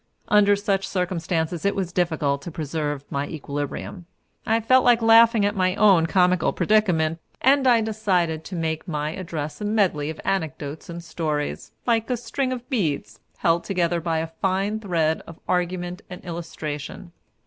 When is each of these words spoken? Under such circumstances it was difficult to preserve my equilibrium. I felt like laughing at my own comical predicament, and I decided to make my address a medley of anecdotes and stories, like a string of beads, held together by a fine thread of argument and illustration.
Under 0.29 0.55
such 0.55 0.87
circumstances 0.87 1.63
it 1.63 1.75
was 1.75 1.91
difficult 1.93 2.41
to 2.41 2.49
preserve 2.49 3.05
my 3.11 3.27
equilibrium. 3.27 4.07
I 4.47 4.59
felt 4.59 4.83
like 4.83 4.99
laughing 4.99 5.45
at 5.45 5.55
my 5.55 5.75
own 5.75 6.07
comical 6.07 6.53
predicament, 6.53 7.19
and 7.39 7.67
I 7.67 7.81
decided 7.81 8.43
to 8.45 8.55
make 8.55 8.87
my 8.87 9.11
address 9.11 9.61
a 9.61 9.65
medley 9.65 10.09
of 10.09 10.19
anecdotes 10.25 10.89
and 10.89 11.03
stories, 11.03 11.71
like 11.85 12.09
a 12.09 12.17
string 12.17 12.51
of 12.51 12.67
beads, 12.67 13.19
held 13.37 13.63
together 13.63 14.01
by 14.01 14.17
a 14.17 14.25
fine 14.41 14.79
thread 14.79 15.21
of 15.27 15.39
argument 15.47 16.01
and 16.09 16.25
illustration. 16.25 17.11